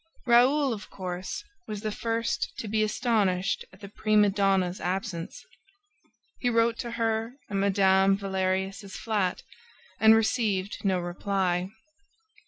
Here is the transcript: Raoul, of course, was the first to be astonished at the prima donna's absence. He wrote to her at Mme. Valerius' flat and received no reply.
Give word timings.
Raoul, 0.25 0.73
of 0.73 0.89
course, 0.89 1.43
was 1.67 1.81
the 1.81 1.91
first 1.91 2.53
to 2.57 2.67
be 2.67 2.81
astonished 2.81 3.65
at 3.71 3.81
the 3.81 3.87
prima 3.87 4.31
donna's 4.31 4.81
absence. 4.81 5.45
He 6.39 6.49
wrote 6.49 6.79
to 6.79 6.89
her 6.97 7.33
at 7.51 7.55
Mme. 7.55 8.15
Valerius' 8.17 8.95
flat 8.97 9.43
and 9.99 10.15
received 10.15 10.83
no 10.83 10.97
reply. 10.99 11.69